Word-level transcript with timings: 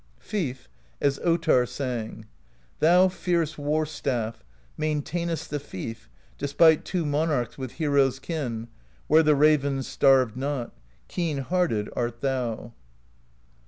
Fief, 0.17 0.67
as 0.99 1.19
Ottarr 1.19 1.67
sang: 1.67 2.25
Thou, 2.79 3.07
fierce 3.07 3.55
War 3.55 3.85
Staff, 3.85 4.43
maintainedst 4.75 5.49
The 5.49 5.59
Hef 5.59 6.09
despite 6.39 6.83
two 6.83 7.05
Monarchs 7.05 7.55
With 7.59 7.73
heroes' 7.73 8.17
kin, 8.17 8.67
where 9.05 9.21
the 9.21 9.35
ravens 9.35 9.85
Starved 9.85 10.35
not; 10.35 10.73
keen 11.07 11.37
hearted 11.37 11.87
art 11.95 12.21
thou. 12.21 12.73